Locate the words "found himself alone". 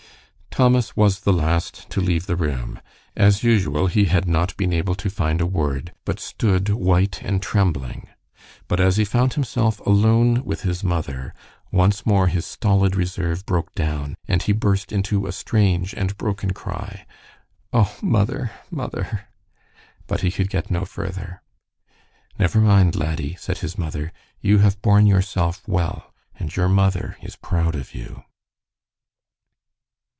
9.05-10.43